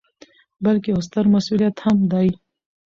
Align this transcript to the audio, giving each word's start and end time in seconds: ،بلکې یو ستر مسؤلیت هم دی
،بلکې 0.65 0.89
یو 0.93 0.99
ستر 1.07 1.25
مسؤلیت 1.33 1.75
هم 1.85 1.97
دی 2.11 2.29